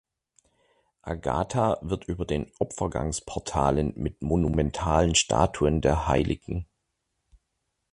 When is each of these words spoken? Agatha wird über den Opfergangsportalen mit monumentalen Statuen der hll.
Agatha 1.03 1.77
wird 1.83 2.05
über 2.05 2.25
den 2.25 2.51
Opfergangsportalen 2.57 3.93
mit 3.97 4.23
monumentalen 4.23 5.13
Statuen 5.13 5.79
der 5.81 6.07
hll. 6.07 6.39